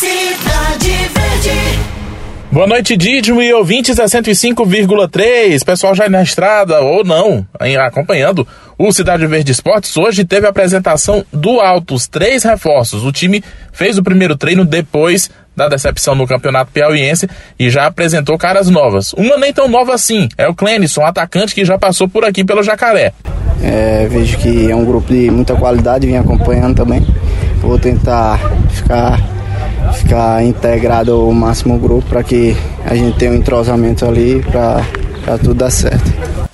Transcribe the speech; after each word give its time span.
Cidade 0.00 0.92
Verde. 1.12 1.78
Boa 2.50 2.66
noite, 2.66 2.96
Didmo 2.96 3.42
e 3.42 3.52
ouvintes 3.52 3.96
da 3.96 4.06
105,3. 4.06 5.62
Pessoal 5.62 5.94
já 5.94 6.08
na 6.08 6.22
estrada 6.22 6.80
ou 6.80 7.04
não, 7.04 7.46
acompanhando 7.84 8.48
o 8.78 8.90
Cidade 8.92 9.26
Verde 9.26 9.52
Esportes. 9.52 9.94
Hoje 9.98 10.24
teve 10.24 10.46
a 10.46 10.48
apresentação 10.48 11.22
do 11.30 11.60
Altos, 11.60 12.08
três 12.08 12.44
reforços. 12.44 13.04
O 13.04 13.12
time 13.12 13.44
fez 13.74 13.98
o 13.98 14.02
primeiro 14.02 14.38
treino 14.38 14.64
depois 14.64 15.28
da 15.54 15.68
decepção 15.68 16.14
no 16.14 16.26
Campeonato 16.26 16.72
Piauiense 16.72 17.28
e 17.58 17.68
já 17.68 17.84
apresentou 17.84 18.38
caras 18.38 18.70
novas. 18.70 19.12
Uma 19.12 19.36
nem 19.36 19.52
tão 19.52 19.68
nova 19.68 19.92
assim, 19.92 20.30
é 20.38 20.48
o 20.48 20.54
Clenison, 20.54 21.04
atacante 21.04 21.54
que 21.54 21.62
já 21.62 21.76
passou 21.76 22.08
por 22.08 22.24
aqui 22.24 22.42
pelo 22.42 22.62
Jacaré. 22.62 23.12
É, 23.62 24.08
vejo 24.10 24.38
que 24.38 24.70
é 24.70 24.74
um 24.74 24.86
grupo 24.86 25.12
de 25.12 25.30
muita 25.30 25.54
qualidade, 25.56 26.06
vim 26.06 26.16
acompanhando 26.16 26.74
também. 26.74 27.06
Vou 27.60 27.78
tentar 27.78 28.40
ficar, 28.70 29.20
ficar 29.94 30.44
integrado 30.44 31.12
ao 31.12 31.32
máximo 31.32 31.78
grupo 31.78 32.08
para 32.08 32.22
que 32.22 32.56
a 32.84 32.94
gente 32.94 33.18
tenha 33.18 33.32
um 33.32 33.36
entrosamento 33.36 34.04
ali 34.04 34.44
para 34.50 35.38
tudo 35.38 35.54
dar 35.54 35.70
certo. 35.70 36.10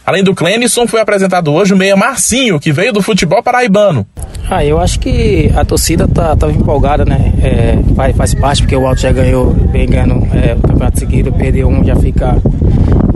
Além 0.06 0.22
do 0.22 0.34
Clenison, 0.34 0.86
foi 0.86 1.00
apresentado 1.00 1.52
hoje 1.52 1.74
o 1.74 1.76
meia 1.76 1.96
Marcinho, 1.96 2.60
que 2.60 2.72
veio 2.72 2.92
do 2.92 3.02
futebol 3.02 3.42
paraibano. 3.42 4.06
Ah, 4.48 4.64
eu 4.64 4.78
acho 4.78 5.00
que 5.00 5.50
a 5.56 5.64
torcida 5.64 6.06
tá, 6.06 6.36
tava 6.36 6.52
empolgada, 6.52 7.04
né? 7.04 7.32
É, 7.42 7.78
faz, 7.96 8.16
faz 8.16 8.34
parte, 8.34 8.62
porque 8.62 8.76
o 8.76 8.86
Alto 8.86 9.00
já 9.00 9.10
ganhou, 9.10 9.50
vem 9.72 9.88
ganhando 9.88 10.24
é, 10.32 10.54
o 10.54 10.60
campeonato 10.60 11.00
seguido, 11.00 11.32
perdeu 11.32 11.66
um, 11.66 11.82
já 11.82 11.96
fica, 11.96 12.36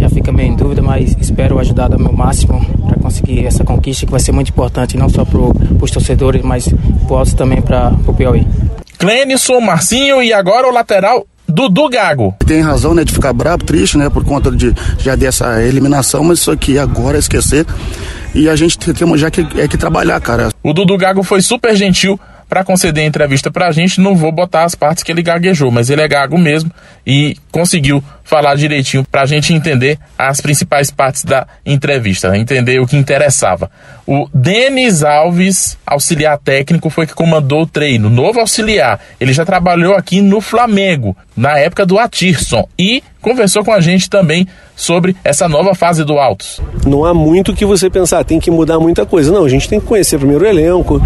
já 0.01 0.09
fica 0.11 0.33
meio 0.33 0.49
em 0.53 0.57
dúvida, 0.57 0.83
mas 0.83 1.17
espero 1.21 1.61
ajudar 1.61 1.87
do 1.87 1.97
meu 1.97 2.13
máximo 2.13 2.61
para 2.85 2.97
conseguir 3.01 3.47
essa 3.47 3.63
conquista 3.63 4.05
que 4.05 4.11
vai 4.11 4.19
ser 4.19 4.33
muito 4.33 4.49
importante, 4.49 4.97
não 4.97 5.09
só 5.09 5.25
para 5.25 5.39
os 5.39 5.91
torcedores, 5.93 6.43
mas 6.43 6.69
pro 7.07 7.19
Alto 7.19 7.37
também 7.37 7.63
para 7.63 7.93
o 8.05 8.13
Piauí. 8.13 8.45
Clenison, 9.01 9.61
Marcinho 9.63 10.23
e 10.23 10.31
agora 10.31 10.69
o 10.69 10.71
lateral 10.71 11.27
Dudu 11.49 11.89
Gago. 11.89 12.37
Tem 12.47 12.61
razão, 12.61 12.95
né, 12.95 13.03
de 13.03 13.15
ficar 13.15 13.33
bravo, 13.33 13.65
triste, 13.65 13.97
né, 13.97 14.11
por 14.11 14.23
conta 14.23 14.51
de 14.51 14.75
já 14.99 15.17
dessa 15.17 15.63
eliminação, 15.63 16.23
mas 16.23 16.41
isso 16.41 16.51
aqui 16.51 16.79
agora 16.79 17.17
é 17.17 17.19
esquecer. 17.19 17.65
E 18.35 18.47
a 18.47 18.55
gente 18.55 18.79
tem 18.79 19.17
já 19.17 19.31
que, 19.31 19.41
é 19.59 19.67
que 19.67 19.79
trabalhar, 19.79 20.21
cara. 20.21 20.51
O 20.63 20.75
Dudu 20.75 20.99
Gago 20.99 21.23
foi 21.23 21.41
super 21.41 21.75
gentil 21.75 22.21
para 22.51 22.65
conceder 22.65 23.05
a 23.05 23.07
entrevista 23.07 23.49
pra 23.51 23.71
gente. 23.71 24.01
Não 24.01 24.17
vou 24.17 24.33
botar 24.33 24.65
as 24.65 24.75
partes 24.75 25.05
que 25.05 25.13
ele 25.13 25.23
gaguejou, 25.23 25.71
mas 25.71 25.89
ele 25.89 26.03
é 26.03 26.09
gago 26.09 26.37
mesmo 26.37 26.71
e 27.07 27.37
conseguiu 27.53 28.03
falar 28.25 28.57
direitinho 28.57 29.05
pra 29.05 29.25
gente 29.25 29.55
entender 29.55 29.99
as 30.19 30.41
principais 30.41 30.91
partes 30.91 31.25
da 31.25 31.47
entrevista, 31.65 32.37
entender 32.37 32.81
o 32.81 32.87
que 32.87 32.97
interessava. 32.97 33.71
O 34.07 34.29
Denis 34.35 35.03
Alves, 35.05 35.79
auxiliar 35.87 36.39
técnico, 36.39 36.91
foi 36.91 37.07
que 37.07 37.15
comandou 37.15 37.63
o 37.63 37.67
treino. 37.67 38.11
Novo 38.11 38.41
auxiliar. 38.41 39.01
Ele 39.21 39.33
já 39.33 39.45
trabalhou 39.45 39.95
aqui 39.95 40.21
no 40.21 40.41
Flamengo, 40.41 41.17
na 41.37 41.59
época 41.59 41.87
do 41.87 41.99
Atirson, 41.99 42.69
e 42.79 43.03
conversou 43.21 43.65
com 43.65 43.73
a 43.73 43.81
gente 43.81 44.11
também 44.11 44.47
sobre 44.75 45.15
essa 45.23 45.49
nova 45.49 45.75
fase 45.75 46.05
do 46.05 46.19
Altos. 46.19 46.61
não 46.87 47.05
há 47.05 47.13
muito 47.13 47.55
que 47.55 47.67
você 47.67 47.91
pensar, 47.91 48.25
tem 48.25 48.41
que 48.41 48.51
mudar 48.51 48.81
muita 48.81 49.05
coisa. 49.05 49.33
Não, 49.33 49.45
a 49.45 49.49
gente 49.49 49.69
tem 49.69 49.79
que 49.79 49.87
conhecer 49.87 50.19
primeiro 50.19 50.45
o 50.45 50.49
elenco, 50.49 51.01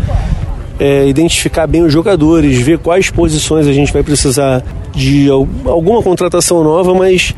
é, 0.79 1.07
identificar 1.07 1.67
bem 1.67 1.83
os 1.83 1.93
jogadores, 1.93 2.57
ver 2.59 2.79
quais 2.79 3.11
posições 3.11 3.67
a 3.67 3.73
gente 3.73 3.93
vai 3.93 4.03
precisar 4.03 4.63
de 4.95 5.29
al- 5.31 5.47
alguma 5.67 6.03
contratação 6.03 6.65
nova, 6.65 6.95
mas 6.95 7.35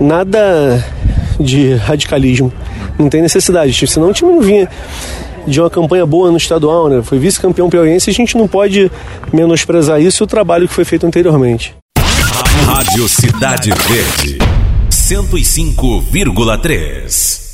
nada 0.00 0.82
de 1.38 1.74
radicalismo. 1.74 2.52
Não 2.98 3.08
tem 3.08 3.22
necessidade, 3.22 3.86
senão 3.86 4.10
o 4.10 4.12
time 4.12 4.32
não 4.32 4.40
vinha 4.40 4.68
de 5.46 5.60
uma 5.60 5.70
campanha 5.70 6.04
boa 6.06 6.30
no 6.30 6.36
estadual, 6.36 6.88
né? 6.88 7.02
Foi 7.02 7.18
vice-campeão 7.18 7.68
piauiense, 7.70 8.10
a 8.10 8.12
gente 8.12 8.36
não 8.36 8.46
pode 8.46 8.90
menosprezar 9.32 10.00
isso 10.00 10.22
e 10.22 10.24
o 10.24 10.26
trabalho 10.26 10.68
que 10.68 10.74
foi 10.74 10.84
feito 10.84 11.06
anteriormente. 11.06 11.74
Rádio 12.66 13.08
Cidade 13.08 13.70
Verde, 13.88 14.38
105,3. 14.90 17.51